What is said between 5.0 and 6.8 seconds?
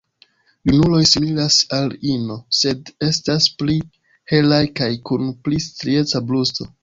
kun pli strieca brusto.